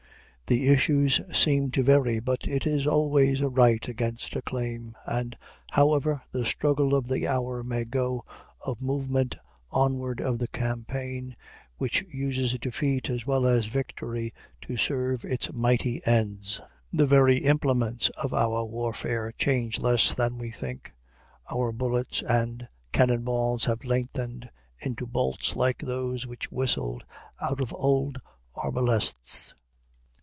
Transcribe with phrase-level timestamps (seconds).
[0.47, 5.37] The issues seem to vary, but it is always a right against a claim, and,
[5.71, 8.25] however the struggle of the hour may go,
[8.67, 9.37] a movement
[9.71, 11.37] onward of the campaign,
[11.77, 14.33] which uses defeat as well as victory
[14.63, 16.59] to serve its mighty ends.
[16.91, 20.91] The very implements of our warfare change less than we think.
[21.49, 24.49] Our bullets and cannon balls have lengthened
[24.79, 27.05] into bolts like those which whistled
[27.39, 28.17] out of old
[28.53, 29.53] arbalests.